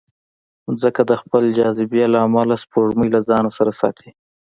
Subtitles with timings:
[0.67, 4.09] مځکه د خپل جاذبې له امله سپوږمۍ له ځانه سره ساتي.